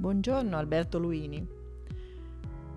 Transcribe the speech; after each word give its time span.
Buongiorno 0.00 0.56
Alberto 0.56 0.98
Luini. 0.98 1.46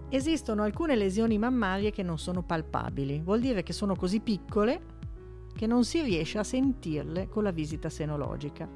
Esistono 0.09 0.63
alcune 0.63 0.97
lesioni 0.97 1.37
mammarie 1.37 1.89
che 1.89 2.03
non 2.03 2.19
sono 2.19 2.43
palpabili, 2.43 3.21
vuol 3.21 3.39
dire 3.39 3.63
che 3.63 3.71
sono 3.71 3.95
così 3.95 4.19
piccole 4.19 4.81
che 5.55 5.65
non 5.65 5.85
si 5.85 6.01
riesce 6.01 6.37
a 6.37 6.43
sentirle 6.43 7.29
con 7.29 7.43
la 7.43 7.51
visita 7.51 7.87
senologica. 7.87 8.67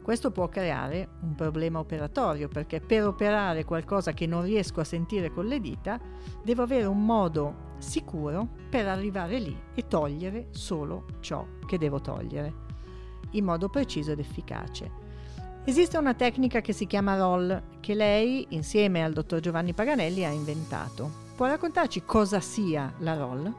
Questo 0.00 0.30
può 0.30 0.48
creare 0.48 1.06
un 1.20 1.34
problema 1.34 1.78
operatorio 1.78 2.48
perché 2.48 2.80
per 2.80 3.06
operare 3.06 3.66
qualcosa 3.66 4.14
che 4.14 4.26
non 4.26 4.42
riesco 4.42 4.80
a 4.80 4.84
sentire 4.84 5.30
con 5.30 5.44
le 5.44 5.60
dita 5.60 6.00
devo 6.42 6.62
avere 6.62 6.86
un 6.86 7.04
modo 7.04 7.74
sicuro 7.76 8.48
per 8.70 8.88
arrivare 8.88 9.38
lì 9.38 9.54
e 9.74 9.86
togliere 9.86 10.46
solo 10.48 11.04
ciò 11.20 11.46
che 11.66 11.76
devo 11.76 12.00
togliere, 12.00 12.54
in 13.32 13.44
modo 13.44 13.68
preciso 13.68 14.12
ed 14.12 14.20
efficace. 14.20 15.05
Esiste 15.68 15.98
una 15.98 16.14
tecnica 16.14 16.60
che 16.60 16.72
si 16.72 16.86
chiama 16.86 17.16
roll 17.16 17.80
che 17.80 17.94
lei, 17.94 18.46
insieme 18.50 19.02
al 19.02 19.12
dottor 19.12 19.40
Giovanni 19.40 19.74
Paganelli, 19.74 20.24
ha 20.24 20.30
inventato. 20.30 21.10
Può 21.34 21.46
raccontarci 21.46 22.04
cosa 22.04 22.38
sia 22.38 22.94
la 22.98 23.16
roll? 23.16 23.52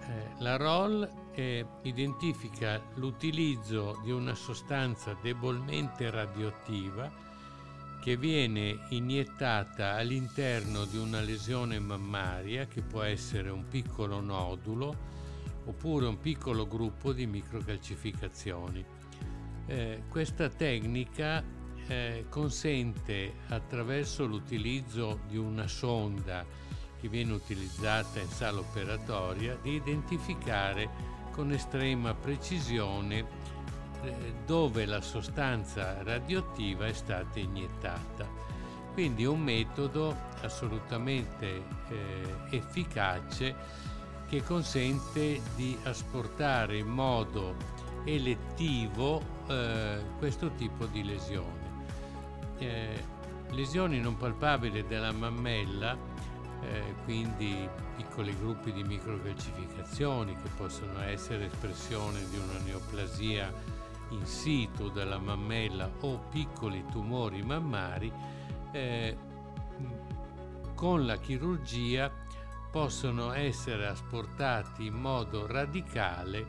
Eh, 0.00 0.30
la 0.38 0.56
roll 0.56 1.06
eh, 1.34 1.66
identifica 1.82 2.80
l'utilizzo 2.94 4.00
di 4.02 4.12
una 4.12 4.34
sostanza 4.34 5.14
debolmente 5.20 6.10
radioattiva 6.10 7.12
che 8.00 8.16
viene 8.16 8.86
iniettata 8.88 9.92
all'interno 9.96 10.86
di 10.86 10.96
una 10.96 11.20
lesione 11.20 11.78
mammaria 11.78 12.64
che 12.64 12.80
può 12.80 13.02
essere 13.02 13.50
un 13.50 13.68
piccolo 13.68 14.20
nodulo 14.20 14.96
oppure 15.66 16.06
un 16.06 16.18
piccolo 16.18 16.66
gruppo 16.66 17.12
di 17.12 17.26
microcalcificazioni. 17.26 18.84
Eh, 19.66 20.02
questa 20.08 20.48
tecnica 20.48 21.42
eh, 21.88 22.26
consente 22.28 23.34
attraverso 23.48 24.26
l'utilizzo 24.26 25.20
di 25.28 25.36
una 25.36 25.66
sonda 25.68 26.44
che 26.98 27.08
viene 27.08 27.32
utilizzata 27.32 28.20
in 28.20 28.28
sala 28.28 28.60
operatoria 28.60 29.56
di 29.60 29.74
identificare 29.74 31.14
con 31.32 31.52
estrema 31.52 32.14
precisione 32.14 33.18
eh, 34.02 34.34
dove 34.46 34.86
la 34.86 35.00
sostanza 35.00 36.02
radioattiva 36.02 36.86
è 36.86 36.92
stata 36.92 37.38
iniettata. 37.38 38.44
Quindi 38.92 39.26
un 39.26 39.40
metodo 39.40 40.16
assolutamente 40.40 41.62
eh, 41.88 42.56
efficace 42.56 43.54
che 44.28 44.42
consente 44.42 45.40
di 45.54 45.78
asportare 45.84 46.78
in 46.78 46.88
modo 46.88 47.54
elettivo 48.04 49.22
eh, 49.48 50.00
questo 50.18 50.50
tipo 50.52 50.86
di 50.86 51.04
lesione. 51.04 51.64
Eh, 52.58 53.04
lesioni 53.50 54.00
non 54.00 54.16
palpabili 54.16 54.84
della 54.86 55.12
mammella, 55.12 55.96
eh, 56.62 56.94
quindi 57.04 57.68
piccoli 57.96 58.36
gruppi 58.36 58.72
di 58.72 58.82
microcalcificazioni 58.82 60.34
che 60.34 60.48
possono 60.56 61.00
essere 61.02 61.46
espressione 61.46 62.20
di 62.30 62.36
una 62.36 62.58
neoplasia 62.64 63.52
in 64.10 64.24
situ 64.24 64.90
della 64.90 65.18
mammella 65.18 65.90
o 66.00 66.18
piccoli 66.30 66.84
tumori 66.90 67.42
mammari, 67.42 68.12
eh, 68.72 69.16
con 70.74 71.06
la 71.06 71.16
chirurgia 71.16 72.10
possono 72.76 73.32
essere 73.32 73.86
asportati 73.86 74.84
in 74.84 74.92
modo 74.92 75.46
radicale, 75.46 76.44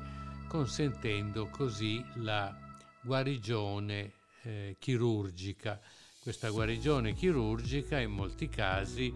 consentendo 0.50 1.47
così 1.47 2.03
la 2.16 2.53
guarigione 3.02 4.11
eh, 4.42 4.75
chirurgica. 4.78 5.80
Questa 6.22 6.50
guarigione 6.50 7.14
chirurgica 7.14 7.97
in 8.02 8.11
molti 8.11 8.50
casi 8.50 9.14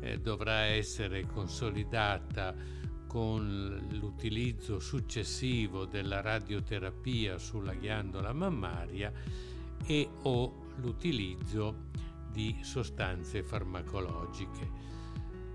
eh, 0.00 0.18
dovrà 0.20 0.60
essere 0.60 1.26
consolidata 1.26 2.54
con 3.06 3.86
l'utilizzo 3.90 4.80
successivo 4.80 5.84
della 5.84 6.22
radioterapia 6.22 7.36
sulla 7.36 7.74
ghiandola 7.74 8.32
mammaria 8.32 9.12
e 9.84 10.08
o 10.22 10.72
l'utilizzo 10.76 11.90
di 12.32 12.56
sostanze 12.62 13.42
farmacologiche. 13.42 14.92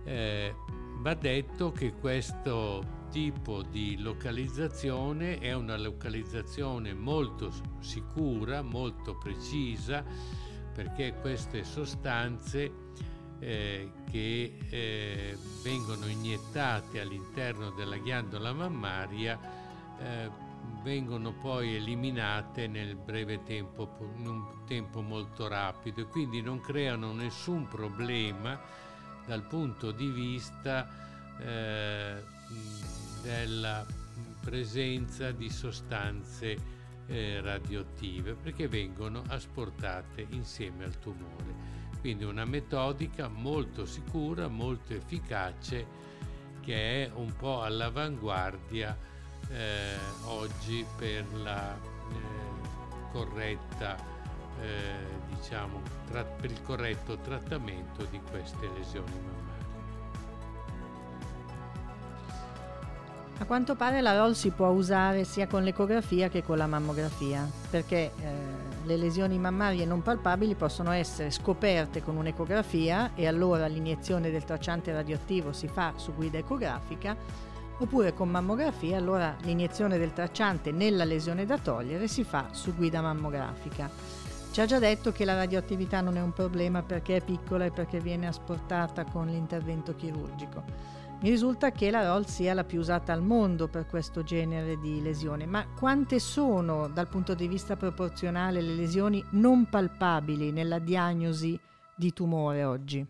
Eh, 0.06 0.54
Va 1.00 1.14
detto 1.14 1.72
che 1.72 1.94
questo 1.94 3.08
tipo 3.10 3.62
di 3.62 3.98
localizzazione 4.00 5.38
è 5.38 5.54
una 5.54 5.78
localizzazione 5.78 6.94
molto 6.94 7.54
sicura, 7.80 8.62
molto 8.62 9.18
precisa, 9.18 10.04
perché 10.74 11.16
queste 11.22 11.64
sostanze 11.64 12.70
eh, 13.40 13.92
che 14.12 14.58
eh, 14.70 15.38
vengono 15.64 16.06
iniettate 16.06 17.00
all'interno 17.00 17.70
della 17.72 17.96
ghiandola 17.96 18.52
mammaria 18.52 19.40
eh, 20.00 20.30
vengono 20.84 21.32
poi 21.32 21.76
eliminate 21.76 22.68
nel 22.68 22.98
breve 22.98 23.42
tempo, 23.44 23.90
in 24.18 24.28
un 24.28 24.66
tempo 24.66 25.00
molto 25.00 25.48
rapido 25.48 26.02
e 26.02 26.06
quindi 26.08 26.42
non 26.42 26.60
creano 26.60 27.14
nessun 27.14 27.70
problema 27.70 28.88
dal 29.30 29.44
punto 29.44 29.92
di 29.92 30.08
vista 30.08 30.90
eh, 31.40 32.16
della 33.22 33.86
presenza 34.42 35.30
di 35.30 35.52
sostanze 35.52 36.58
eh, 37.06 37.40
radioattive 37.40 38.34
perché 38.34 38.68
vengono 38.68 39.22
asportate 39.28 40.26
insieme 40.32 40.84
al 40.84 40.98
tumore. 40.98 41.78
Quindi 42.00 42.24
una 42.24 42.44
metodica 42.46 43.28
molto 43.28 43.86
sicura, 43.86 44.48
molto 44.48 44.94
efficace 44.94 45.86
che 46.62 47.06
è 47.06 47.12
un 47.14 47.32
po' 47.36 47.62
all'avanguardia 47.62 48.98
eh, 49.52 49.96
oggi 50.24 50.84
per 50.98 51.24
la 51.36 51.76
eh, 51.76 53.12
corretta 53.12 53.96
eh, 54.62 55.36
diciamo, 55.36 55.82
tra, 56.10 56.24
per 56.24 56.52
il 56.52 56.62
corretto 56.62 57.18
trattamento 57.18 58.06
di 58.06 58.20
queste 58.30 58.70
lesioni 58.78 59.12
mammarie. 59.12 59.50
A 63.42 63.46
quanto 63.46 63.76
pare 63.76 64.02
la 64.02 64.18
ROL 64.18 64.36
si 64.36 64.50
può 64.50 64.68
usare 64.68 65.24
sia 65.24 65.48
con 65.48 65.64
l'ecografia 65.64 66.28
che 66.28 66.44
con 66.44 66.58
la 66.58 66.68
mammografia, 66.68 67.50
perché 67.70 68.12
eh, 68.20 68.34
le 68.84 68.98
lesioni 68.98 69.38
mammarie 69.38 69.86
non 69.86 70.02
palpabili 70.02 70.56
possono 70.56 70.92
essere 70.92 71.32
scoperte 71.32 72.04
con 72.04 72.18
un'ecografia 72.18 73.12
e 73.16 73.28
allora 73.28 73.68
l'iniezione 73.68 74.30
del 74.30 74.44
tracciante 74.44 74.92
radioattivo 74.92 75.54
si 75.54 75.70
fa 75.70 75.94
su 75.96 76.14
guida 76.14 76.38
ecografica, 76.38 77.16
oppure 77.78 78.14
con 78.14 78.30
mammografia 78.30 78.98
allora 78.98 79.34
l'iniezione 79.44 79.98
del 79.98 80.12
tracciante 80.12 80.74
nella 80.74 81.06
lesione 81.06 81.46
da 81.46 81.58
togliere 81.58 82.10
si 82.10 82.26
fa 82.26 82.48
su 82.52 82.76
guida 82.76 83.00
mammografica. 83.00 84.29
Ci 84.60 84.66
ha 84.66 84.68
già 84.68 84.80
detto 84.80 85.14
che 85.14 85.24
la 85.24 85.36
radioattività 85.36 86.02
non 86.02 86.18
è 86.18 86.22
un 86.22 86.34
problema 86.34 86.84
perché 86.84 87.16
è 87.16 87.24
piccola 87.24 87.64
e 87.64 87.72
perché 87.72 88.02
viene 88.02 88.28
asportata 88.28 89.06
con 89.06 89.28
l'intervento 89.28 89.96
chirurgico. 89.96 90.62
Mi 91.22 91.30
risulta 91.30 91.72
che 91.72 91.90
la 91.90 92.04
ROL 92.04 92.28
sia 92.28 92.54
la 92.54 92.66
più 92.66 92.82
usata 92.82 93.14
al 93.14 93.22
mondo 93.22 93.70
per 93.70 93.86
questo 93.86 94.22
genere 94.22 94.78
di 94.78 95.02
lesione, 95.02 95.46
ma 95.46 95.66
quante 95.66 96.20
sono 96.20 96.90
dal 96.90 97.08
punto 97.08 97.36
di 97.36 97.48
vista 97.48 97.78
proporzionale 97.78 98.60
le 98.60 98.74
lesioni 98.74 99.24
non 99.30 99.70
palpabili 99.70 100.52
nella 100.52 100.80
diagnosi 100.80 101.58
di 101.96 102.12
tumore 102.12 102.66
oggi? 102.66 103.08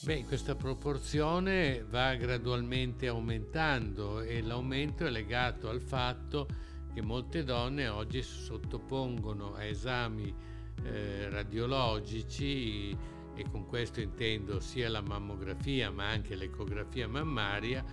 Beh, 0.00 0.24
questa 0.24 0.54
proporzione 0.54 1.84
va 1.86 2.14
gradualmente 2.14 3.06
aumentando 3.06 4.22
e 4.22 4.40
l'aumento 4.40 5.04
è 5.04 5.10
legato 5.10 5.68
al 5.68 5.82
fatto 5.82 6.46
che 6.46 6.69
che 6.92 7.02
molte 7.02 7.44
donne 7.44 7.88
oggi 7.88 8.22
sottopongono 8.22 9.54
a 9.54 9.64
esami 9.64 10.34
eh, 10.82 11.28
radiologici 11.28 12.96
e 13.34 13.44
con 13.50 13.66
questo 13.66 14.00
intendo 14.00 14.60
sia 14.60 14.88
la 14.88 15.00
mammografia 15.00 15.90
ma 15.90 16.08
anche 16.08 16.34
l'ecografia 16.34 17.08
mammaria 17.08 17.84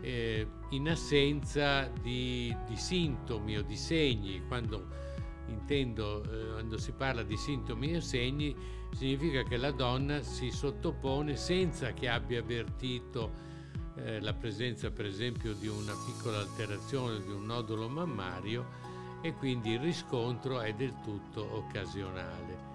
eh, 0.00 0.46
in 0.70 0.88
assenza 0.88 1.90
di, 2.02 2.54
di, 2.66 2.76
sintomi 2.76 3.56
o 3.56 3.62
di 3.62 3.76
segni. 3.76 4.42
Quando 4.46 4.86
intendo 5.46 6.22
eh, 6.24 6.52
quando 6.52 6.78
si 6.78 6.92
parla 6.92 7.22
di 7.22 7.36
sintomi 7.36 7.96
o 7.96 8.00
segni 8.00 8.54
significa 8.92 9.42
che 9.42 9.56
la 9.56 9.70
donna 9.70 10.22
si 10.22 10.50
sottopone 10.50 11.36
senza 11.36 11.92
che 11.92 12.08
abbia 12.08 12.40
avvertito 12.40 13.52
eh, 13.96 14.20
la 14.20 14.32
presenza 14.32 14.90
per 14.90 15.06
esempio 15.06 15.54
di 15.54 15.68
una 15.68 15.94
piccola 16.04 16.38
alterazione 16.38 17.22
di 17.22 17.30
un 17.30 17.44
nodulo 17.44 17.88
mammario 17.88 18.82
e 19.22 19.34
quindi 19.34 19.72
il 19.72 19.80
riscontro 19.80 20.60
è 20.60 20.74
del 20.74 20.94
tutto 21.02 21.56
occasionale. 21.56 22.72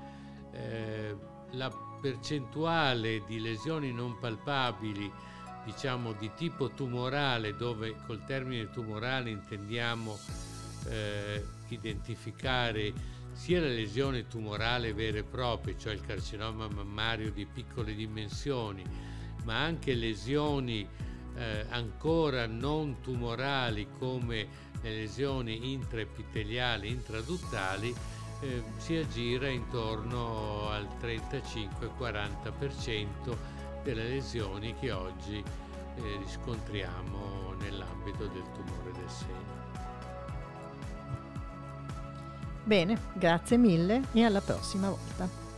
Eh, 0.51 1.15
la 1.51 1.71
percentuale 2.01 3.23
di 3.25 3.39
lesioni 3.39 3.91
non 3.91 4.17
palpabili, 4.17 5.11
diciamo 5.65 6.13
di 6.13 6.31
tipo 6.35 6.71
tumorale, 6.71 7.55
dove 7.55 7.95
col 8.05 8.23
termine 8.23 8.69
tumorale 8.71 9.29
intendiamo 9.29 10.17
eh, 10.87 11.43
identificare 11.67 12.93
sia 13.33 13.59
la 13.61 13.67
lesione 13.67 14.27
tumorale 14.27 14.93
vera 14.93 15.19
e 15.19 15.23
propria, 15.23 15.77
cioè 15.77 15.93
il 15.93 16.01
carcinoma 16.01 16.67
mammario 16.67 17.31
di 17.31 17.45
piccole 17.45 17.93
dimensioni, 17.93 18.83
ma 19.43 19.63
anche 19.63 19.93
lesioni 19.93 20.87
eh, 21.39 21.65
ancora 21.69 22.45
non 22.47 22.97
tumorali 23.01 23.87
come 23.97 24.67
le 24.81 24.91
lesioni 24.91 25.71
intraepiteliali, 25.73 26.89
intraduttali, 26.89 27.95
eh, 28.41 28.63
si 28.77 28.97
aggira 28.97 29.47
intorno 29.47 30.69
al 30.69 30.87
35-40% 31.01 33.37
delle 33.83 34.03
lesioni 34.03 34.75
che 34.79 34.91
oggi 34.91 35.37
eh, 35.37 35.43
riscontriamo 36.17 37.53
nell'ambito 37.59 38.27
del 38.27 38.43
tumore 38.53 38.91
del 38.91 39.09
seno. 39.09 39.57
Bene, 42.63 42.99
grazie 43.13 43.57
mille 43.57 44.01
e 44.11 44.23
alla 44.23 44.41
prossima 44.41 44.89
volta. 44.89 45.48